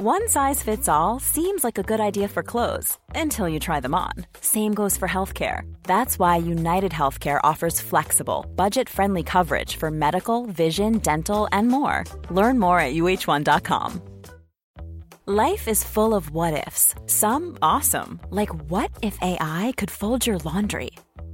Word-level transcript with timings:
One 0.00 0.28
size 0.28 0.62
fits 0.62 0.88
all 0.88 1.18
seems 1.18 1.64
like 1.64 1.76
a 1.76 1.82
good 1.82 1.98
idea 1.98 2.28
for 2.28 2.44
clothes 2.44 2.96
until 3.16 3.48
you 3.48 3.58
try 3.58 3.80
them 3.80 3.96
on. 3.96 4.12
Same 4.40 4.72
goes 4.72 4.96
for 4.96 5.08
healthcare. 5.08 5.62
That's 5.82 6.20
why 6.20 6.36
United 6.36 6.92
Healthcare 6.92 7.40
offers 7.42 7.80
flexible, 7.80 8.46
budget 8.54 8.88
friendly 8.88 9.24
coverage 9.24 9.74
for 9.74 9.90
medical, 9.90 10.46
vision, 10.46 10.98
dental, 10.98 11.48
and 11.50 11.66
more. 11.66 12.04
Learn 12.30 12.60
more 12.60 12.78
at 12.78 12.94
uh1.com. 12.94 14.00
Life 15.26 15.66
is 15.66 15.82
full 15.82 16.14
of 16.14 16.30
what 16.30 16.64
ifs, 16.68 16.94
some 17.06 17.58
awesome, 17.60 18.20
like 18.30 18.54
what 18.70 18.92
if 19.02 19.18
AI 19.20 19.74
could 19.76 19.90
fold 19.90 20.24
your 20.28 20.38
laundry? 20.38 20.92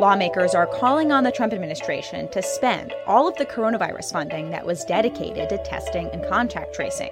Lawmakers 0.00 0.54
are 0.54 0.66
calling 0.66 1.12
on 1.12 1.22
the 1.22 1.30
Trump 1.30 1.52
administration 1.52 2.26
to 2.30 2.40
spend 2.42 2.94
all 3.06 3.28
of 3.28 3.36
the 3.36 3.44
coronavirus 3.44 4.10
funding 4.10 4.50
that 4.50 4.64
was 4.64 4.86
dedicated 4.86 5.50
to 5.50 5.62
testing 5.64 6.08
and 6.14 6.26
contact 6.26 6.74
tracing. 6.74 7.10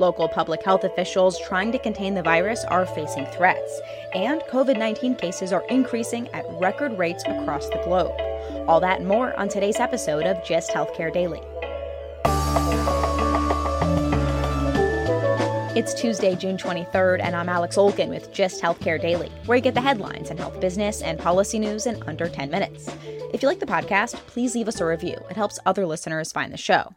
Local 0.00 0.26
public 0.26 0.62
health 0.62 0.84
officials 0.84 1.38
trying 1.38 1.70
to 1.72 1.78
contain 1.78 2.14
the 2.14 2.22
virus 2.22 2.64
are 2.64 2.86
facing 2.86 3.26
threats, 3.26 3.78
and 4.14 4.40
COVID 4.50 4.78
19 4.78 5.16
cases 5.16 5.52
are 5.52 5.66
increasing 5.68 6.26
at 6.28 6.46
record 6.52 6.96
rates 6.98 7.22
across 7.26 7.68
the 7.68 7.82
globe. 7.84 8.18
All 8.66 8.80
that 8.80 9.00
and 9.00 9.06
more 9.06 9.38
on 9.38 9.50
today's 9.50 9.78
episode 9.78 10.24
of 10.24 10.42
Gist 10.42 10.70
Healthcare 10.70 11.12
Daily. 11.12 11.42
It's 15.74 15.92
Tuesday, 15.92 16.36
June 16.36 16.56
23rd, 16.56 17.20
and 17.20 17.34
I'm 17.34 17.48
Alex 17.48 17.76
Olgin 17.76 18.08
with 18.08 18.32
Gist 18.32 18.62
Healthcare 18.62 19.00
Daily, 19.02 19.28
where 19.46 19.56
you 19.56 19.62
get 19.62 19.74
the 19.74 19.80
headlines 19.80 20.30
and 20.30 20.38
health 20.38 20.60
business 20.60 21.02
and 21.02 21.18
policy 21.18 21.58
news 21.58 21.86
in 21.86 22.00
under 22.04 22.28
10 22.28 22.48
minutes. 22.48 22.88
If 23.32 23.42
you 23.42 23.48
like 23.48 23.58
the 23.58 23.66
podcast, 23.66 24.14
please 24.28 24.54
leave 24.54 24.68
us 24.68 24.80
a 24.80 24.86
review. 24.86 25.16
It 25.28 25.36
helps 25.36 25.58
other 25.66 25.84
listeners 25.84 26.30
find 26.30 26.52
the 26.52 26.56
show. 26.56 26.94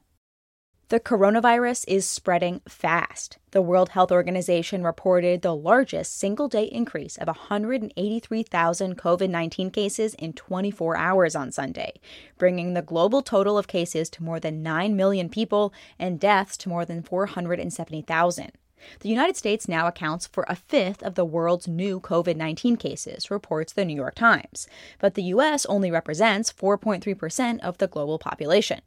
The 0.90 1.00
coronavirus 1.00 1.86
is 1.88 2.06
spreading 2.06 2.62
fast. 2.70 3.40
The 3.50 3.64
World 3.64 3.90
Health 3.90 4.12
Organization 4.12 4.84
reported 4.84 5.42
the 5.42 5.56
largest 5.56 6.16
single 6.16 6.48
day 6.48 6.66
increase 6.66 7.18
of 7.18 7.26
183,000 7.26 8.96
COVID 8.96 9.30
19 9.32 9.72
cases 9.72 10.14
in 10.14 10.34
24 10.34 10.96
hours 10.96 11.36
on 11.36 11.52
Sunday, 11.52 12.00
bringing 12.38 12.76
the 12.76 12.84
global 12.84 13.24
total 13.24 13.58
of 13.58 13.66
cases 13.66 14.08
to 14.12 14.24
more 14.24 14.40
than 14.40 14.62
9 14.62 14.96
million 14.96 15.30
people 15.30 15.74
and 15.98 16.20
deaths 16.20 16.56
to 16.58 16.70
more 16.70 16.86
than 16.86 17.02
470,000. 17.02 18.52
The 19.00 19.10
United 19.10 19.36
States 19.36 19.68
now 19.68 19.88
accounts 19.88 20.28
for 20.28 20.46
a 20.48 20.56
fifth 20.56 21.04
of 21.04 21.16
the 21.16 21.26
world's 21.26 21.68
new 21.68 22.00
COVID 22.00 22.36
19 22.36 22.78
cases, 22.78 23.32
reports 23.32 23.74
the 23.74 23.86
New 23.86 23.96
York 23.96 24.16
Times, 24.16 24.68
but 25.00 25.14
the 25.14 25.24
U.S. 25.24 25.66
only 25.66 25.92
represents 25.92 26.52
4.3% 26.52 27.60
of 27.62 27.78
the 27.78 27.88
global 27.88 28.20
population. 28.20 28.82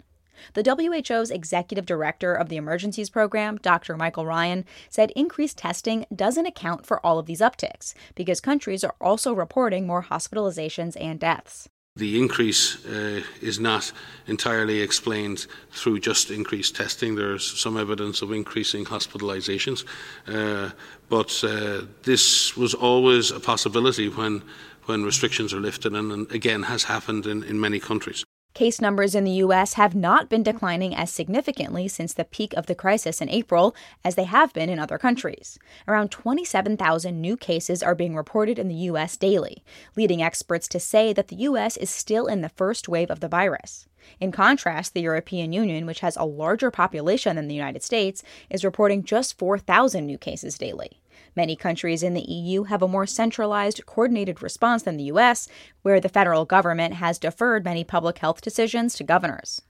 The 0.55 0.63
WHO's 0.63 1.31
executive 1.31 1.87
director 1.87 2.35
of 2.35 2.49
the 2.49 2.57
emergencies 2.57 3.11
program, 3.11 3.59
Dr. 3.59 3.97
Michael 3.97 4.27
Ryan, 4.27 4.65
said 4.89 5.11
increased 5.13 5.59
testing 5.59 6.07
doesn't 6.15 6.47
account 6.47 6.87
for 6.87 7.05
all 7.05 7.19
of 7.19 7.27
these 7.27 7.41
upticks 7.41 7.95
because 8.15 8.41
countries 8.41 8.85
are 8.85 8.95
also 9.01 9.33
reporting 9.35 9.87
more 9.87 10.05
hospitalizations 10.05 10.97
and 11.01 11.21
deaths. 11.21 11.69
The 11.97 12.19
increase 12.19 12.85
uh, 12.87 13.23
is 13.43 13.59
not 13.59 13.93
entirely 14.27 14.81
explained 14.81 15.47
through 15.73 16.01
just 16.01 16.31
increased 16.31 16.77
testing. 16.77 17.17
There's 17.17 17.45
some 17.61 17.77
evidence 17.77 18.23
of 18.23 18.33
increasing 18.33 18.85
hospitalizations, 18.85 19.85
uh, 20.29 20.71
but 21.09 21.43
uh, 21.43 21.87
this 22.05 22.57
was 22.57 22.75
always 22.75 23.33
a 23.33 23.41
possibility 23.41 24.09
when 24.09 24.43
restrictions 24.87 25.53
are 25.53 25.61
lifted, 25.61 25.95
and, 25.95 26.31
again 26.33 26.63
has 26.63 26.85
happened 26.85 27.27
in 27.27 27.61
many 27.61 27.81
countries. 27.81 28.25
Case 28.61 28.79
numbers 28.79 29.15
in 29.15 29.25
the 29.25 29.41
U.S. 29.47 29.73
have 29.81 29.95
not 29.95 30.29
been 30.29 30.43
declining 30.43 30.95
as 30.95 31.11
significantly 31.11 31.89
since 31.89 32.13
the 32.13 32.27
peak 32.27 32.53
of 32.53 32.67
the 32.67 32.75
crisis 32.75 33.23
in 33.23 33.31
April 33.31 33.75
as 34.05 34.17
they 34.17 34.25
have 34.25 34.53
been 34.53 34.69
in 34.69 34.79
other 34.79 34.99
countries. 34.99 35.59
Around 35.89 36.11
27,000 36.11 37.19
new 37.19 37.39
cases 37.39 37.83
are 37.83 37.95
being 37.95 38.15
reported 38.15 38.59
in 38.59 38.69
the 38.69 38.75
U.S. 38.75 39.17
daily, 39.17 39.65
leading 39.97 40.23
experts 40.23 40.69
to 40.69 40.79
say 40.79 41.15
that 41.15 41.29
the 41.29 41.37
U.S. 41.37 41.79
is 41.79 41.89
still 41.89 42.27
in 42.27 42.43
the 42.43 42.51
first 42.51 42.87
wave 42.87 43.11
of 43.11 43.21
the 43.21 43.29
virus. 43.29 43.89
In 44.21 44.31
contrast, 44.31 44.93
the 44.93 45.01
European 45.01 45.55
Union, 45.55 45.87
which 45.87 46.01
has 46.01 46.17
a 46.17 46.25
larger 46.27 46.71
population 46.71 47.37
than 47.37 47.49
the 47.49 47.55
United 47.55 47.83
States, 47.83 48.23
is 48.51 48.63
reporting 48.63 49.05
just 49.05 49.39
4,000 49.39 50.05
new 50.05 50.19
cases 50.19 50.59
daily. 50.59 51.00
Many 51.37 51.57
countries 51.57 52.03
in 52.03 52.15
the 52.15 52.21
EU 52.21 52.65
have 52.65 52.83
a 52.83 52.89
more 52.89 53.07
centralized, 53.07 53.87
coordinated 53.87 54.43
response 54.43 54.83
than 54.83 54.97
the 54.97 55.05
US, 55.05 55.49
where 55.83 56.01
the 56.01 56.09
federal 56.09 56.45
government 56.45 56.95
has 56.95 57.19
deferred 57.19 57.65
many 57.65 57.85
public 57.85 58.19
health 58.19 58.41
decisions 58.41 58.95
to 58.97 59.05
governors. 59.05 59.63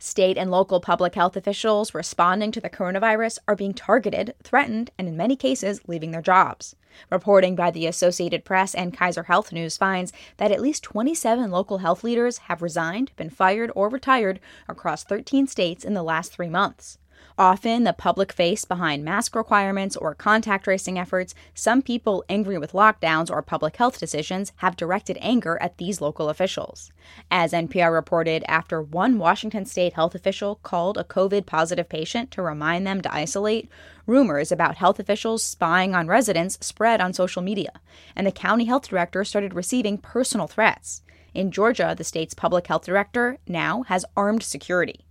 State 0.00 0.38
and 0.38 0.48
local 0.48 0.80
public 0.80 1.16
health 1.16 1.36
officials 1.36 1.92
responding 1.92 2.52
to 2.52 2.60
the 2.60 2.70
coronavirus 2.70 3.38
are 3.48 3.56
being 3.56 3.74
targeted, 3.74 4.32
threatened, 4.44 4.92
and 4.96 5.08
in 5.08 5.16
many 5.16 5.34
cases, 5.34 5.80
leaving 5.88 6.12
their 6.12 6.22
jobs. 6.22 6.76
Reporting 7.10 7.56
by 7.56 7.72
the 7.72 7.86
Associated 7.86 8.44
Press 8.44 8.76
and 8.76 8.96
Kaiser 8.96 9.24
Health 9.24 9.52
News 9.52 9.76
finds 9.76 10.12
that 10.36 10.52
at 10.52 10.60
least 10.60 10.84
27 10.84 11.50
local 11.50 11.78
health 11.78 12.04
leaders 12.04 12.38
have 12.38 12.62
resigned, 12.62 13.10
been 13.16 13.28
fired, 13.28 13.72
or 13.74 13.88
retired 13.88 14.38
across 14.68 15.02
13 15.02 15.48
states 15.48 15.84
in 15.84 15.94
the 15.94 16.04
last 16.04 16.32
three 16.32 16.48
months. 16.48 16.98
Often 17.38 17.84
the 17.84 17.92
public 17.92 18.32
face 18.32 18.64
behind 18.64 19.04
mask 19.04 19.36
requirements 19.36 19.96
or 19.96 20.12
contact 20.12 20.64
tracing 20.64 20.98
efforts, 20.98 21.36
some 21.54 21.82
people 21.82 22.24
angry 22.28 22.58
with 22.58 22.72
lockdowns 22.72 23.30
or 23.30 23.42
public 23.42 23.76
health 23.76 24.00
decisions 24.00 24.52
have 24.56 24.76
directed 24.76 25.16
anger 25.20 25.56
at 25.60 25.78
these 25.78 26.00
local 26.00 26.28
officials. 26.28 26.90
As 27.30 27.52
NPR 27.52 27.92
reported, 27.92 28.42
after 28.48 28.82
one 28.82 29.18
Washington 29.18 29.66
state 29.66 29.92
health 29.92 30.16
official 30.16 30.56
called 30.64 30.98
a 30.98 31.04
COVID 31.04 31.46
positive 31.46 31.88
patient 31.88 32.32
to 32.32 32.42
remind 32.42 32.84
them 32.84 33.00
to 33.02 33.14
isolate, 33.14 33.68
rumors 34.04 34.50
about 34.50 34.76
health 34.76 34.98
officials 34.98 35.42
spying 35.42 35.94
on 35.94 36.08
residents 36.08 36.58
spread 36.60 37.00
on 37.00 37.12
social 37.12 37.40
media, 37.40 37.70
and 38.16 38.26
the 38.26 38.32
county 38.32 38.64
health 38.64 38.88
director 38.88 39.22
started 39.24 39.54
receiving 39.54 39.96
personal 39.96 40.48
threats. 40.48 41.02
In 41.34 41.52
Georgia, 41.52 41.94
the 41.96 42.02
state's 42.02 42.34
public 42.34 42.66
health 42.66 42.84
director 42.84 43.38
now 43.46 43.82
has 43.84 44.04
armed 44.16 44.42
security. 44.42 45.04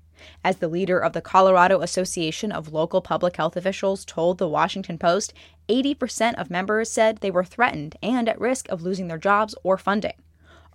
As 0.43 0.57
the 0.57 0.67
leader 0.67 0.99
of 0.99 1.13
the 1.13 1.21
Colorado 1.21 1.81
Association 1.81 2.51
of 2.51 2.73
Local 2.73 3.01
Public 3.01 3.37
Health 3.37 3.55
Officials 3.55 4.05
told 4.05 4.37
the 4.37 4.47
Washington 4.47 4.97
Post, 4.97 5.33
80% 5.69 6.35
of 6.35 6.49
members 6.49 6.89
said 6.89 7.17
they 7.17 7.31
were 7.31 7.43
threatened 7.43 7.95
and 8.01 8.27
at 8.29 8.39
risk 8.39 8.69
of 8.69 8.81
losing 8.81 9.07
their 9.07 9.17
jobs 9.17 9.55
or 9.63 9.77
funding. 9.77 10.13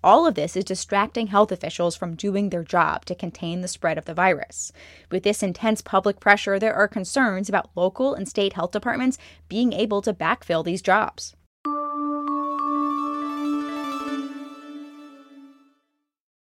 All 0.05 0.27
of 0.27 0.35
this 0.35 0.57
is 0.57 0.65
distracting 0.65 1.29
health 1.29 1.53
officials 1.53 1.95
from 1.95 2.17
doing 2.17 2.51
their 2.51 2.65
job 2.65 3.05
to 3.05 3.15
contain 3.15 3.61
the 3.61 3.69
spread 3.69 3.99
of 3.99 4.05
the 4.05 4.15
virus. 4.15 4.73
With 5.13 5.23
this 5.23 5.45
intense 5.45 5.81
public 5.81 6.19
pressure, 6.19 6.59
there 6.59 6.75
are 6.75 6.89
concerns 6.89 7.49
about 7.49 7.71
local 7.77 8.13
and 8.13 8.29
state 8.29 8.55
health 8.55 8.73
departments 8.73 9.17
being 9.49 9.73
able 9.73 10.03
to 10.03 10.13
backfill 10.13 10.65
these 10.65 10.83
jobs. 10.83 11.37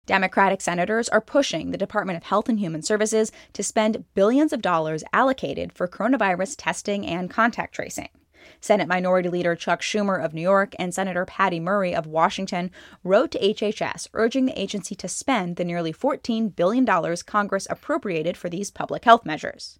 Democratic 0.05 0.59
senators 0.59 1.07
are 1.07 1.21
pushing 1.21 1.71
the 1.71 1.77
Department 1.77 2.17
of 2.17 2.23
Health 2.23 2.49
and 2.49 2.59
Human 2.59 2.81
Services 2.81 3.31
to 3.53 3.63
spend 3.63 4.03
billions 4.13 4.51
of 4.51 4.61
dollars 4.61 5.01
allocated 5.13 5.71
for 5.71 5.87
coronavirus 5.87 6.55
testing 6.57 7.05
and 7.05 7.29
contact 7.29 7.73
tracing. 7.73 8.09
Senate 8.59 8.89
Minority 8.89 9.29
Leader 9.29 9.55
Chuck 9.55 9.81
Schumer 9.81 10.23
of 10.23 10.33
New 10.33 10.41
York 10.41 10.73
and 10.77 10.93
Senator 10.93 11.25
Patty 11.25 11.61
Murray 11.61 11.95
of 11.95 12.05
Washington 12.05 12.69
wrote 13.01 13.31
to 13.31 13.39
HHS 13.39 14.09
urging 14.13 14.45
the 14.45 14.59
agency 14.59 14.93
to 14.95 15.07
spend 15.07 15.55
the 15.55 15.63
nearly 15.63 15.93
$14 15.93 16.53
billion 16.53 16.85
Congress 17.25 17.65
appropriated 17.69 18.35
for 18.35 18.49
these 18.49 18.71
public 18.71 19.05
health 19.05 19.25
measures. 19.25 19.79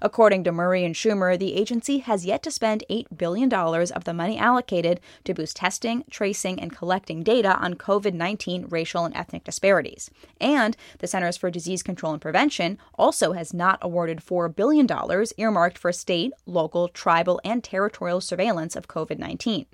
According 0.00 0.44
to 0.44 0.52
Murray 0.52 0.84
and 0.84 0.94
Schumer, 0.94 1.38
the 1.38 1.54
agency 1.54 1.98
has 1.98 2.26
yet 2.26 2.42
to 2.42 2.50
spend 2.50 2.84
$8 2.90 3.06
billion 3.16 3.52
of 3.52 4.04
the 4.04 4.14
money 4.14 4.38
allocated 4.38 5.00
to 5.24 5.34
boost 5.34 5.56
testing, 5.56 6.04
tracing, 6.10 6.60
and 6.60 6.74
collecting 6.74 7.22
data 7.22 7.56
on 7.56 7.74
COVID 7.74 8.14
19 8.14 8.66
racial 8.68 9.04
and 9.04 9.16
ethnic 9.16 9.44
disparities. 9.44 10.10
And 10.40 10.76
the 10.98 11.06
Centers 11.06 11.36
for 11.36 11.50
Disease 11.50 11.82
Control 11.82 12.12
and 12.12 12.22
Prevention 12.22 12.78
also 12.94 13.32
has 13.32 13.54
not 13.54 13.78
awarded 13.82 14.18
$4 14.18 14.54
billion 14.54 14.86
earmarked 15.36 15.78
for 15.78 15.92
state, 15.92 16.32
local, 16.46 16.88
tribal, 16.88 17.40
and 17.44 17.62
territorial 17.62 18.20
surveillance 18.20 18.76
of 18.76 18.88
COVID 18.88 19.18
19. 19.18 19.66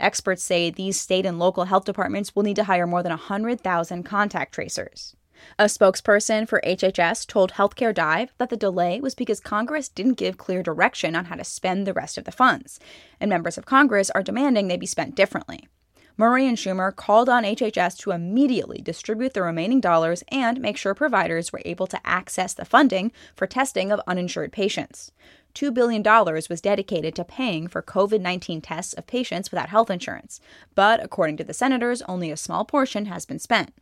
Experts 0.00 0.42
say 0.42 0.70
these 0.70 0.98
state 0.98 1.26
and 1.26 1.38
local 1.38 1.64
health 1.64 1.84
departments 1.84 2.34
will 2.34 2.42
need 2.42 2.56
to 2.56 2.64
hire 2.64 2.86
more 2.86 3.02
than 3.02 3.10
100,000 3.10 4.02
contact 4.02 4.54
tracers. 4.54 5.14
A 5.58 5.64
spokesperson 5.64 6.48
for 6.48 6.60
HHS 6.64 7.26
told 7.26 7.52
Healthcare 7.52 7.94
Dive 7.94 8.32
that 8.38 8.50
the 8.50 8.56
delay 8.56 9.00
was 9.00 9.14
because 9.14 9.40
Congress 9.40 9.88
didn't 9.88 10.14
give 10.14 10.38
clear 10.38 10.62
direction 10.62 11.16
on 11.16 11.26
how 11.26 11.36
to 11.36 11.44
spend 11.44 11.86
the 11.86 11.92
rest 11.92 12.18
of 12.18 12.24
the 12.24 12.32
funds, 12.32 12.80
and 13.20 13.28
members 13.28 13.58
of 13.58 13.66
Congress 13.66 14.10
are 14.10 14.22
demanding 14.22 14.68
they 14.68 14.76
be 14.76 14.86
spent 14.86 15.14
differently. 15.14 15.68
Murray 16.16 16.48
and 16.48 16.56
Schumer 16.56 16.94
called 16.94 17.28
on 17.28 17.44
HHS 17.44 17.96
to 17.98 18.10
immediately 18.10 18.80
distribute 18.80 19.34
the 19.34 19.42
remaining 19.42 19.80
dollars 19.80 20.24
and 20.32 20.60
make 20.60 20.76
sure 20.76 20.92
providers 20.92 21.52
were 21.52 21.62
able 21.64 21.86
to 21.86 22.04
access 22.04 22.52
the 22.54 22.64
funding 22.64 23.12
for 23.36 23.46
testing 23.46 23.92
of 23.92 24.00
uninsured 24.04 24.50
patients. 24.50 25.12
$2 25.54 25.72
billion 25.72 26.02
was 26.02 26.60
dedicated 26.60 27.14
to 27.14 27.24
paying 27.24 27.68
for 27.68 27.82
COVID 27.82 28.20
19 28.20 28.60
tests 28.60 28.94
of 28.94 29.06
patients 29.06 29.52
without 29.52 29.68
health 29.68 29.90
insurance, 29.90 30.40
but 30.74 31.02
according 31.02 31.36
to 31.36 31.44
the 31.44 31.54
senators, 31.54 32.02
only 32.02 32.32
a 32.32 32.36
small 32.36 32.64
portion 32.64 33.06
has 33.06 33.24
been 33.24 33.38
spent. 33.38 33.72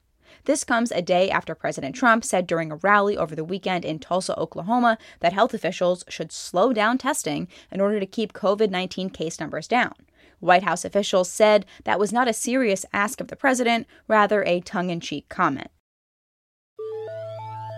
This 0.45 0.65
comes 0.65 0.93
a 0.93 1.03
day 1.03 1.31
after 1.31 1.55
President 1.55 1.95
Trump 1.95 2.25
said 2.25 2.47
during 2.47 2.73
a 2.73 2.77
rally 2.77 3.17
over 3.17 3.35
the 3.35 3.45
weekend 3.45 3.85
in 3.85 3.99
Tulsa, 3.99 4.39
Oklahoma, 4.39 4.99
that 5.21 5.33
health 5.33 5.55
officials 5.55 6.05
should 6.09 6.33
slow 6.33 6.73
down 6.73 6.99
testing 6.99 7.49
in 7.71 7.81
order 7.81 8.01
to 8.01 8.07
keep 8.07 8.33
COVID 8.33 8.71
19 8.71 9.11
case 9.11 9.41
numbers 9.41 9.69
down. 9.69 9.95
White 10.41 10.65
House 10.65 10.85
officials 10.85 11.31
said 11.31 11.65
that 11.85 11.99
was 11.99 12.13
not 12.13 12.29
a 12.29 12.33
serious 12.33 12.85
ask 12.93 13.21
of 13.21 13.29
the 13.29 13.37
president, 13.37 13.87
rather 14.07 14.45
a 14.45 14.61
tongue 14.61 14.91
in 14.91 15.01
cheek 15.01 15.29
comment. 15.29 15.71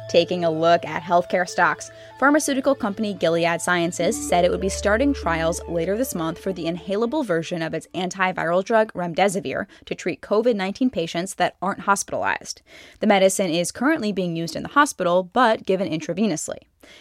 Taking 0.08 0.43
a 0.43 0.50
look 0.50 0.87
at 0.87 1.02
healthcare 1.02 1.46
stocks, 1.46 1.90
pharmaceutical 2.19 2.75
company 2.75 3.12
Gilead 3.12 3.60
Sciences 3.60 4.16
said 4.28 4.43
it 4.43 4.50
would 4.50 4.60
be 4.60 4.70
starting 4.70 5.12
trials 5.12 5.60
later 5.69 5.99
this 5.99 6.14
month 6.14 6.38
for 6.38 6.50
the 6.50 6.64
inhalable 6.64 7.26
version 7.26 7.60
of 7.60 7.75
its 7.75 7.87
antiviral 7.94 8.64
drug 8.64 8.90
remdesivir 8.94 9.66
to 9.84 9.94
treat 9.94 10.22
COVID 10.22 10.56
19 10.56 10.88
patients 10.88 11.34
that 11.34 11.56
aren't 11.60 11.81
hospitalized. 11.81 12.62
The 13.00 13.06
medicine 13.06 13.50
is 13.50 13.70
currently 13.70 14.10
being 14.10 14.34
used 14.34 14.56
in 14.56 14.62
the 14.62 14.70
hospital, 14.70 15.25
but 15.25 15.66
given 15.66 15.88
intravenously. 15.88 16.58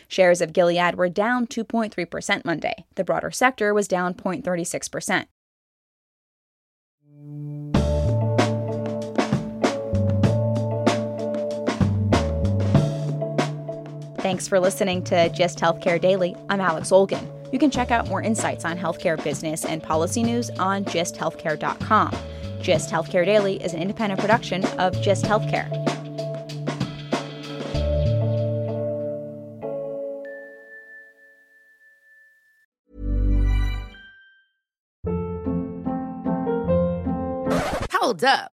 Shares 0.10 0.42
of 0.42 0.52
Gilead 0.52 0.96
were 0.96 1.08
down 1.08 1.48
2.3% 1.48 2.44
Monday. 2.44 2.86
The 2.96 3.06
broader 3.06 3.32
sector 3.32 3.74
was 3.74 3.88
down 3.88 4.16
0.36%. 4.16 5.28
Thanks 14.38 14.48
for 14.48 14.60
listening 14.60 15.04
to 15.06 15.30
Gist 15.30 15.58
Healthcare 15.58 16.00
Daily. 16.00 16.36
I'm 16.48 16.62
Alex 16.62 16.92
Olgin. 16.92 17.28
You 17.52 17.58
can 17.58 17.72
check 17.72 17.90
out 17.90 18.08
more 18.08 18.22
insights 18.22 18.66
on 18.66 18.78
healthcare 18.78 19.22
business 19.24 19.66
and 19.66 19.82
policy 19.82 20.22
news 20.22 20.52
on 20.60 20.86
gisthealthcare.com. 20.86 22.16
Gist 22.62 22.92
Healthcare 22.92 23.26
Daily 23.26 23.56
is 23.64 23.74
an 23.74 23.82
independent 23.82 24.22
production 24.22 24.64
of 24.78 24.94
Gist 25.02 25.26
Healthcare. 25.26 25.72
Hold 37.92 38.24
up. 38.24 38.52